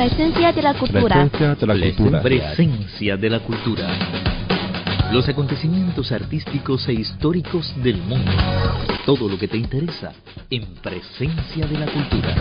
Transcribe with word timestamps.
Presencia 0.00 0.50
de 0.50 0.62
la 0.62 0.72
cultura. 0.72 1.28
Presencia 1.28 1.54
de 1.54 1.66
la 1.66 1.74
cultura. 1.74 2.22
Presencia 2.22 3.16
de 3.18 3.28
la 3.28 3.40
cultura. 3.40 5.12
Los 5.12 5.28
acontecimientos 5.28 6.10
artísticos 6.10 6.88
e 6.88 6.94
históricos 6.94 7.74
del 7.82 7.98
mundo. 7.98 8.32
Todo 9.04 9.28
lo 9.28 9.36
que 9.36 9.46
te 9.46 9.58
interesa 9.58 10.14
en 10.48 10.64
Presencia 10.76 11.66
de 11.66 11.78
la 11.78 11.84
cultura. 11.92 12.34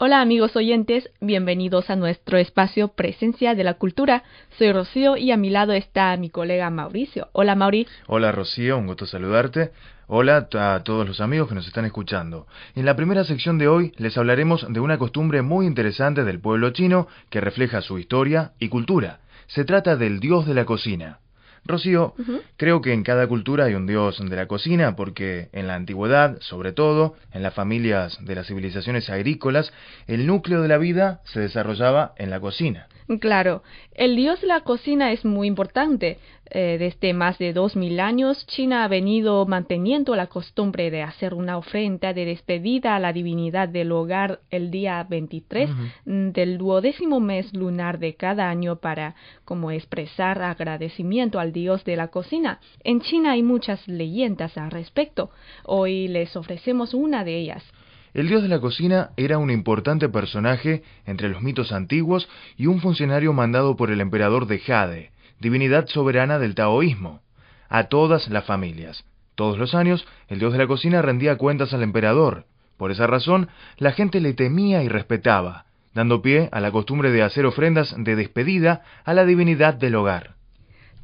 Hola 0.00 0.20
amigos 0.20 0.54
oyentes, 0.54 1.08
bienvenidos 1.22 1.88
a 1.88 1.96
nuestro 1.96 2.36
espacio 2.36 2.88
Presencia 2.88 3.54
de 3.54 3.64
la 3.64 3.74
Cultura. 3.74 4.24
Soy 4.58 4.72
Rocío 4.72 5.16
y 5.16 5.30
a 5.30 5.38
mi 5.38 5.48
lado 5.48 5.72
está 5.72 6.14
mi 6.18 6.28
colega 6.28 6.68
Mauricio. 6.68 7.28
Hola 7.32 7.54
Mauri. 7.54 7.86
Hola 8.06 8.32
Rocío, 8.32 8.76
un 8.76 8.88
gusto 8.88 9.06
saludarte. 9.06 9.70
Hola 10.14 10.46
a 10.52 10.84
todos 10.84 11.08
los 11.08 11.22
amigos 11.22 11.48
que 11.48 11.54
nos 11.54 11.66
están 11.66 11.86
escuchando. 11.86 12.46
En 12.74 12.84
la 12.84 12.96
primera 12.96 13.24
sección 13.24 13.56
de 13.56 13.66
hoy 13.66 13.94
les 13.96 14.18
hablaremos 14.18 14.66
de 14.68 14.78
una 14.78 14.98
costumbre 14.98 15.40
muy 15.40 15.64
interesante 15.64 16.22
del 16.22 16.38
pueblo 16.38 16.68
chino 16.68 17.08
que 17.30 17.40
refleja 17.40 17.80
su 17.80 17.98
historia 17.98 18.52
y 18.58 18.68
cultura. 18.68 19.20
Se 19.46 19.64
trata 19.64 19.96
del 19.96 20.20
dios 20.20 20.44
de 20.44 20.52
la 20.52 20.66
cocina. 20.66 21.20
Rocío, 21.64 22.12
creo 22.58 22.82
que 22.82 22.92
en 22.92 23.04
cada 23.04 23.26
cultura 23.26 23.64
hay 23.64 23.74
un 23.74 23.86
dios 23.86 24.18
de 24.18 24.36
la 24.36 24.46
cocina 24.46 24.96
porque 24.96 25.48
en 25.52 25.66
la 25.66 25.76
antigüedad, 25.76 26.36
sobre 26.40 26.72
todo, 26.72 27.14
en 27.32 27.42
las 27.42 27.54
familias 27.54 28.18
de 28.22 28.34
las 28.34 28.48
civilizaciones 28.48 29.08
agrícolas, 29.08 29.72
el 30.08 30.26
núcleo 30.26 30.60
de 30.60 30.68
la 30.68 30.76
vida 30.76 31.22
se 31.24 31.40
desarrollaba 31.40 32.12
en 32.18 32.28
la 32.28 32.38
cocina. 32.38 32.86
Claro, 33.20 33.62
el 33.94 34.16
dios 34.16 34.40
de 34.40 34.46
la 34.46 34.60
cocina 34.60 35.12
es 35.12 35.24
muy 35.24 35.46
importante. 35.46 36.18
Eh, 36.54 36.76
desde 36.78 37.14
más 37.14 37.38
de 37.38 37.54
dos 37.54 37.76
mil 37.76 37.98
años, 37.98 38.46
China 38.46 38.84
ha 38.84 38.88
venido 38.88 39.46
manteniendo 39.46 40.14
la 40.14 40.26
costumbre 40.26 40.90
de 40.90 41.00
hacer 41.00 41.32
una 41.32 41.56
ofrenda 41.56 42.12
de 42.12 42.26
despedida 42.26 42.94
a 42.94 43.00
la 43.00 43.14
divinidad 43.14 43.70
del 43.70 43.90
hogar 43.90 44.40
el 44.50 44.70
día 44.70 45.02
23 45.08 45.70
del 46.04 46.58
duodécimo 46.58 47.20
mes 47.20 47.56
lunar 47.56 47.98
de 47.98 48.16
cada 48.16 48.50
año 48.50 48.76
para 48.76 49.14
como 49.46 49.70
expresar 49.70 50.42
agradecimiento 50.42 51.40
al 51.40 51.54
dios 51.54 51.84
de 51.84 51.96
la 51.96 52.08
cocina. 52.08 52.60
En 52.84 53.00
China 53.00 53.32
hay 53.32 53.42
muchas 53.42 53.88
leyendas 53.88 54.58
al 54.58 54.70
respecto. 54.70 55.30
Hoy 55.64 56.06
les 56.08 56.36
ofrecemos 56.36 56.92
una 56.92 57.24
de 57.24 57.38
ellas. 57.38 57.64
El 58.12 58.28
dios 58.28 58.42
de 58.42 58.48
la 58.48 58.60
cocina 58.60 59.12
era 59.16 59.38
un 59.38 59.50
importante 59.50 60.10
personaje 60.10 60.82
entre 61.06 61.30
los 61.30 61.40
mitos 61.40 61.72
antiguos 61.72 62.28
y 62.58 62.66
un 62.66 62.82
funcionario 62.82 63.32
mandado 63.32 63.74
por 63.74 63.90
el 63.90 64.02
emperador 64.02 64.46
de 64.46 64.58
Jade, 64.58 65.11
divinidad 65.42 65.88
soberana 65.88 66.38
del 66.38 66.54
taoísmo, 66.54 67.20
a 67.68 67.84
todas 67.84 68.28
las 68.28 68.44
familias. 68.44 69.04
Todos 69.34 69.58
los 69.58 69.74
años, 69.74 70.06
el 70.28 70.38
dios 70.38 70.52
de 70.52 70.58
la 70.58 70.66
cocina 70.66 71.02
rendía 71.02 71.36
cuentas 71.36 71.74
al 71.74 71.82
emperador. 71.82 72.46
Por 72.78 72.90
esa 72.90 73.06
razón, 73.06 73.48
la 73.76 73.92
gente 73.92 74.20
le 74.20 74.34
temía 74.34 74.82
y 74.82 74.88
respetaba, 74.88 75.66
dando 75.94 76.22
pie 76.22 76.48
a 76.52 76.60
la 76.60 76.70
costumbre 76.70 77.10
de 77.10 77.22
hacer 77.22 77.44
ofrendas 77.44 77.94
de 77.98 78.16
despedida 78.16 78.82
a 79.04 79.14
la 79.14 79.24
divinidad 79.24 79.74
del 79.74 79.96
hogar. 79.96 80.36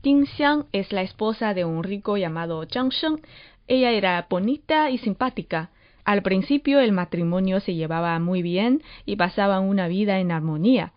Ting 0.03 0.25
Xiang 0.25 0.67
es 0.73 0.93
la 0.93 1.03
esposa 1.03 1.53
de 1.53 1.65
un 1.65 1.83
rico 1.83 2.17
llamado 2.17 2.65
Zhang 2.65 2.91
Sheng. 2.91 3.21
Ella 3.67 3.91
era 3.91 4.27
bonita 4.31 4.91
y 4.91 4.99
simpática. 4.99 5.71
Al 6.05 6.23
principio 6.23 6.79
el 6.79 6.93
matrimonio 6.93 7.59
se 7.61 7.75
llevaba 7.75 8.19
muy 8.21 8.41
bien 8.41 8.83
y 9.05 9.17
pasaban 9.17 9.65
una 9.65 9.89
vida 9.89 10.21
en 10.21 10.31
armonía. 10.31 10.93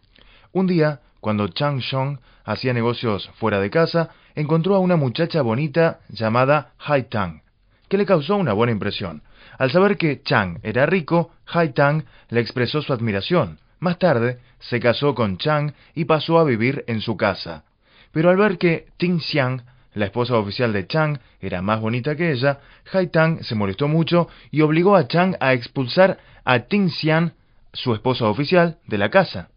Un 0.53 0.67
día, 0.67 1.00
cuando 1.22 1.47
Chang 1.47 1.80
Shong 1.80 2.19
hacía 2.44 2.73
negocios 2.73 3.30
fuera 3.36 3.61
de 3.61 3.69
casa, 3.69 4.09
encontró 4.36 4.75
a 4.75 4.80
una 4.80 4.97
muchacha 4.97 5.41
bonita 5.41 6.00
llamada 6.09 6.73
Hai 6.80 7.03
Tang, 7.03 7.41
que 7.88 7.97
le 7.97 8.05
causó 8.05 8.36
una 8.36 8.53
buena 8.53 8.73
impresión. 8.73 9.23
Al 9.58 9.72
saber 9.72 9.97
que 9.97 10.22
Chang 10.23 10.59
era 10.64 10.86
rico, 10.86 11.31
Hai 11.45 11.69
Tang 11.69 12.03
le 12.30 12.42
expresó 12.42 12.81
su 12.81 12.92
admiración. 12.92 13.59
Más 13.80 13.97
tarde, 13.99 14.39
se 14.59 14.80
casó 14.80 15.16
con 15.16 15.38
Chang 15.38 15.73
y 15.95 16.05
pasó 16.05 16.39
a 16.39 16.44
vivir 16.44 16.83
en 16.88 17.02
su 17.02 17.16
casa. 17.16 17.64
Pero 18.11 18.30
al 18.30 18.38
ver 18.38 18.58
que 18.58 18.88
Ting 18.97 19.19
Xiang 19.19 19.64
la 19.94 20.05
esposa 20.05 20.38
oficial 20.38 20.72
de 20.72 20.88
Chang 20.88 21.20
era 21.42 21.61
más 21.61 21.81
bonita 21.81 22.15
que 22.15 22.31
ella, 22.31 22.60
Hai 22.92 23.08
Tang 23.08 23.43
se 23.43 23.55
molestó 23.55 23.87
mucho 23.87 24.27
y 24.49 24.61
obligó 24.61 24.95
a 24.95 25.08
Chang 25.08 25.36
a 25.39 25.54
expulsar 25.54 26.17
a 26.45 26.60
Ting 26.60 26.89
Xian, 26.89 27.33
su 27.73 27.93
esposa 27.93 28.27
oficial, 28.27 28.80
de 28.87 28.98
la 28.98 29.10
casa. 29.10 29.51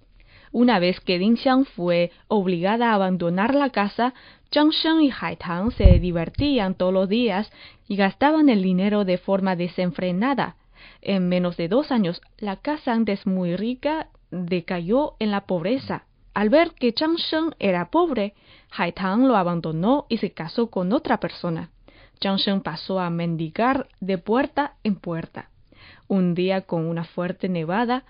Una 0.54 0.78
vez 0.78 1.00
que 1.00 1.18
Ding 1.18 1.36
Xiang 1.36 1.64
fue 1.64 2.12
obligada 2.28 2.90
a 2.90 2.94
abandonar 2.94 3.56
la 3.56 3.70
casa, 3.70 4.14
Zhang 4.52 4.70
Sheng 4.70 5.00
y 5.00 5.10
Hai 5.10 5.34
Tang 5.34 5.72
se 5.72 5.98
divertían 5.98 6.76
todos 6.76 6.92
los 6.92 7.08
días 7.08 7.50
y 7.88 7.96
gastaban 7.96 8.48
el 8.48 8.62
dinero 8.62 9.04
de 9.04 9.18
forma 9.18 9.56
desenfrenada. 9.56 10.54
En 11.02 11.28
menos 11.28 11.56
de 11.56 11.66
dos 11.66 11.90
años, 11.90 12.22
la 12.38 12.54
casa 12.54 12.92
antes 12.92 13.26
muy 13.26 13.56
rica 13.56 14.10
decayó 14.30 15.16
en 15.18 15.32
la 15.32 15.40
pobreza. 15.40 16.04
Al 16.34 16.50
ver 16.50 16.70
que 16.78 16.94
Chang 16.94 17.16
Sheng 17.16 17.56
era 17.58 17.90
pobre, 17.90 18.34
Hai 18.70 18.92
Tang 18.92 19.26
lo 19.26 19.34
abandonó 19.34 20.06
y 20.08 20.18
se 20.18 20.30
casó 20.30 20.70
con 20.70 20.92
otra 20.92 21.18
persona. 21.18 21.70
Chang 22.20 22.36
Sheng 22.36 22.60
pasó 22.60 23.00
a 23.00 23.10
mendigar 23.10 23.88
de 23.98 24.18
puerta 24.18 24.74
en 24.84 24.94
puerta. 24.94 25.50
Un 26.06 26.34
día 26.34 26.60
con 26.60 26.86
una 26.86 27.02
fuerte 27.02 27.48
nevada, 27.48 28.04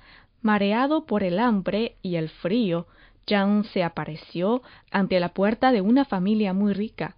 mareado 0.45 1.07
por 1.07 1.23
el 1.23 1.41
hambre 1.41 1.97
y 2.03 2.17
el 2.17 2.29
frío, 2.29 2.87
Chang 3.27 3.65
se 3.65 3.83
apareció 3.83 4.63
ante 4.91 5.19
la 5.19 5.31
puerta 5.31 5.73
de 5.73 5.81
una 5.81 6.05
familia 6.05 6.53
muy 6.53 6.75
rica. 6.75 7.17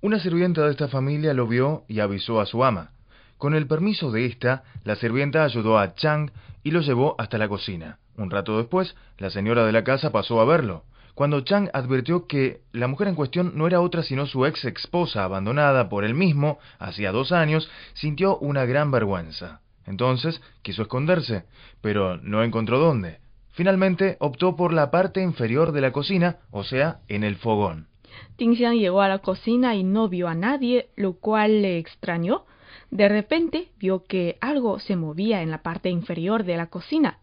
Una 0.00 0.18
sirvienta 0.18 0.64
de 0.64 0.70
esta 0.70 0.88
familia 0.88 1.34
lo 1.34 1.46
vio 1.46 1.84
y 1.88 2.00
avisó 2.00 2.40
a 2.40 2.46
su 2.46 2.64
ama. 2.64 2.92
Con 3.36 3.54
el 3.54 3.66
permiso 3.66 4.10
de 4.10 4.24
esta, 4.24 4.64
la 4.84 4.96
sirvienta 4.96 5.44
ayudó 5.44 5.78
a 5.78 5.94
Chang 5.94 6.30
y 6.64 6.70
lo 6.70 6.80
llevó 6.80 7.14
hasta 7.18 7.36
la 7.36 7.48
cocina. 7.48 7.98
Un 8.16 8.30
rato 8.30 8.56
después, 8.56 8.96
la 9.18 9.28
señora 9.28 9.66
de 9.66 9.72
la 9.72 9.84
casa 9.84 10.10
pasó 10.10 10.40
a 10.40 10.46
verlo. 10.46 10.84
Cuando 11.14 11.42
Chang 11.42 11.68
advirtió 11.74 12.26
que 12.26 12.62
la 12.72 12.88
mujer 12.88 13.08
en 13.08 13.14
cuestión 13.14 13.52
no 13.56 13.66
era 13.66 13.82
otra 13.82 14.02
sino 14.02 14.24
su 14.24 14.46
ex 14.46 14.64
esposa 14.64 15.24
abandonada 15.24 15.90
por 15.90 16.04
él 16.04 16.14
mismo 16.14 16.58
hacía 16.78 17.12
dos 17.12 17.30
años, 17.30 17.68
sintió 17.92 18.38
una 18.38 18.64
gran 18.64 18.90
vergüenza. 18.90 19.60
Entonces 19.88 20.40
quiso 20.62 20.82
esconderse, 20.82 21.44
pero 21.80 22.18
no 22.18 22.42
encontró 22.42 22.78
dónde. 22.78 23.18
Finalmente 23.52 24.16
optó 24.20 24.54
por 24.54 24.72
la 24.72 24.90
parte 24.90 25.22
inferior 25.22 25.72
de 25.72 25.80
la 25.80 25.92
cocina, 25.92 26.38
o 26.50 26.62
sea, 26.62 27.00
en 27.08 27.24
el 27.24 27.36
fogón. 27.36 27.88
Xiang 28.36 28.76
llegó 28.76 29.00
a 29.00 29.08
la 29.08 29.18
cocina 29.18 29.74
y 29.74 29.82
no 29.82 30.08
vio 30.08 30.28
a 30.28 30.34
nadie, 30.34 30.90
lo 30.96 31.14
cual 31.14 31.62
le 31.62 31.78
extrañó. 31.78 32.44
De 32.90 33.08
repente 33.08 33.70
vio 33.78 34.04
que 34.04 34.36
algo 34.40 34.78
se 34.78 34.96
movía 34.96 35.42
en 35.42 35.50
la 35.50 35.62
parte 35.62 35.88
inferior 35.90 36.44
de 36.44 36.56
la 36.56 36.66
cocina. 36.66 37.18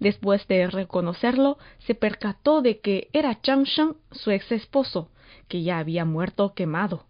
Después 0.00 0.46
de 0.48 0.66
reconocerlo, 0.68 1.58
se 1.78 1.94
percató 1.94 2.62
de 2.62 2.80
que 2.80 3.08
era 3.12 3.40
Chang 3.40 3.64
Sheng, 3.64 3.94
su 4.10 4.30
ex 4.30 4.52
esposo, 4.52 5.10
que 5.48 5.62
ya 5.62 5.78
había 5.78 6.04
muerto 6.04 6.52
quemado. 6.54 7.06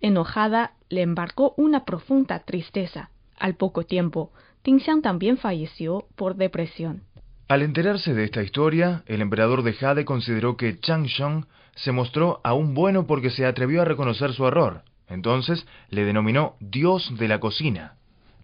Enojada, 0.00 0.74
le 0.88 1.02
embarcó 1.02 1.54
una 1.56 1.84
profunda 1.84 2.40
tristeza. 2.40 3.10
Al 3.38 3.54
poco 3.54 3.84
tiempo, 3.84 4.32
Xiang 4.64 5.02
también 5.02 5.36
falleció 5.38 6.06
por 6.16 6.36
depresión. 6.36 7.02
Al 7.48 7.62
enterarse 7.62 8.12
de 8.12 8.24
esta 8.24 8.42
historia, 8.42 9.04
el 9.06 9.20
emperador 9.20 9.62
de 9.62 9.72
Jade 9.72 10.04
consideró 10.04 10.56
que 10.56 10.80
Chang 10.80 11.04
Sheng 11.04 11.46
se 11.76 11.92
mostró 11.92 12.40
aún 12.42 12.74
bueno 12.74 13.06
porque 13.06 13.30
se 13.30 13.46
atrevió 13.46 13.82
a 13.82 13.84
reconocer 13.84 14.32
su 14.32 14.46
error. 14.46 14.82
Entonces 15.08 15.64
le 15.90 16.04
denominó 16.04 16.56
Dios 16.58 17.16
de 17.16 17.28
la 17.28 17.38
cocina. 17.38 17.94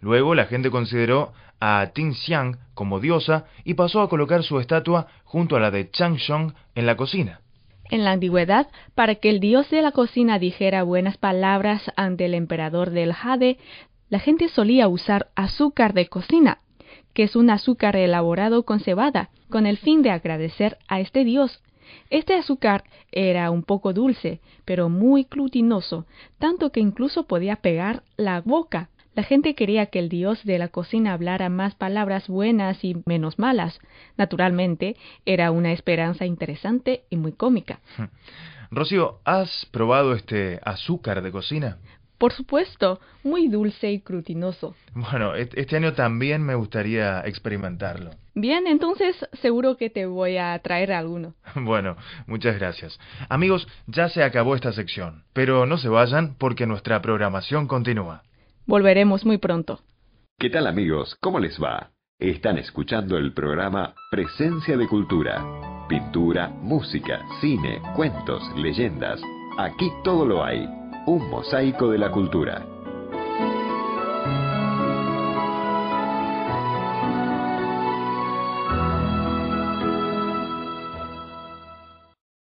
Luego 0.00 0.36
la 0.36 0.46
gente 0.46 0.70
consideró 0.70 1.32
a 1.58 1.90
Ting 1.94 2.12
Xiang 2.12 2.58
como 2.74 3.00
diosa 3.00 3.46
y 3.64 3.74
pasó 3.74 4.02
a 4.02 4.08
colocar 4.08 4.44
su 4.44 4.60
estatua 4.60 5.08
junto 5.24 5.56
a 5.56 5.60
la 5.60 5.70
de 5.72 5.90
Chang 5.90 6.16
Shong 6.16 6.52
en 6.74 6.86
la 6.86 6.96
cocina. 6.96 7.40
En 7.90 8.04
la 8.04 8.12
antigüedad, 8.12 8.68
para 8.94 9.16
que 9.16 9.28
el 9.28 9.38
dios 9.38 9.68
de 9.70 9.82
la 9.82 9.92
cocina 9.92 10.38
dijera 10.38 10.82
buenas 10.82 11.18
palabras 11.18 11.82
ante 11.96 12.24
el 12.24 12.34
emperador 12.34 12.90
del 12.90 13.12
Jade, 13.12 13.58
la 14.12 14.18
gente 14.18 14.50
solía 14.50 14.88
usar 14.88 15.30
azúcar 15.36 15.94
de 15.94 16.06
cocina, 16.06 16.58
que 17.14 17.22
es 17.22 17.34
un 17.34 17.48
azúcar 17.48 17.96
elaborado 17.96 18.66
con 18.66 18.78
cebada, 18.78 19.30
con 19.48 19.64
el 19.64 19.78
fin 19.78 20.02
de 20.02 20.10
agradecer 20.10 20.76
a 20.86 21.00
este 21.00 21.24
dios. 21.24 21.62
Este 22.10 22.34
azúcar 22.34 22.84
era 23.10 23.50
un 23.50 23.62
poco 23.62 23.94
dulce, 23.94 24.42
pero 24.66 24.90
muy 24.90 25.26
glutinoso, 25.30 26.04
tanto 26.38 26.72
que 26.72 26.80
incluso 26.80 27.26
podía 27.26 27.56
pegar 27.56 28.02
la 28.18 28.42
boca. 28.42 28.90
La 29.14 29.22
gente 29.22 29.54
quería 29.54 29.86
que 29.86 30.00
el 30.00 30.10
dios 30.10 30.44
de 30.44 30.58
la 30.58 30.68
cocina 30.68 31.14
hablara 31.14 31.48
más 31.48 31.74
palabras 31.74 32.28
buenas 32.28 32.84
y 32.84 32.96
menos 33.06 33.38
malas. 33.38 33.80
Naturalmente, 34.18 34.94
era 35.24 35.50
una 35.50 35.72
esperanza 35.72 36.26
interesante 36.26 37.04
y 37.08 37.16
muy 37.16 37.32
cómica. 37.32 37.80
Rocío, 38.70 39.20
¿has 39.24 39.66
probado 39.70 40.12
este 40.12 40.60
azúcar 40.64 41.22
de 41.22 41.32
cocina? 41.32 41.78
Por 42.22 42.32
supuesto, 42.34 43.00
muy 43.24 43.48
dulce 43.48 43.90
y 43.90 43.98
glutinoso. 43.98 44.76
Bueno, 44.94 45.34
este 45.34 45.74
año 45.74 45.92
también 45.94 46.40
me 46.40 46.54
gustaría 46.54 47.20
experimentarlo. 47.22 48.12
Bien, 48.36 48.68
entonces 48.68 49.16
seguro 49.40 49.76
que 49.76 49.90
te 49.90 50.06
voy 50.06 50.36
a 50.36 50.56
traer 50.60 50.92
alguno. 50.92 51.34
Bueno, 51.56 51.96
muchas 52.28 52.56
gracias. 52.60 52.96
Amigos, 53.28 53.66
ya 53.88 54.08
se 54.08 54.22
acabó 54.22 54.54
esta 54.54 54.72
sección, 54.72 55.24
pero 55.32 55.66
no 55.66 55.78
se 55.78 55.88
vayan 55.88 56.36
porque 56.38 56.64
nuestra 56.64 57.02
programación 57.02 57.66
continúa. 57.66 58.22
Volveremos 58.66 59.24
muy 59.26 59.38
pronto. 59.38 59.80
¿Qué 60.38 60.48
tal 60.48 60.68
amigos? 60.68 61.16
¿Cómo 61.20 61.40
les 61.40 61.60
va? 61.60 61.90
Están 62.20 62.56
escuchando 62.56 63.18
el 63.18 63.32
programa 63.32 63.96
Presencia 64.12 64.76
de 64.76 64.86
Cultura. 64.86 65.42
Pintura, 65.88 66.50
música, 66.50 67.20
cine, 67.40 67.82
cuentos, 67.96 68.44
leyendas. 68.54 69.20
Aquí 69.58 69.90
todo 70.04 70.24
lo 70.24 70.44
hay. 70.44 70.81
Un 71.04 71.28
mosaico 71.28 71.90
de 71.90 71.98
la 71.98 72.12
cultura. 72.12 72.71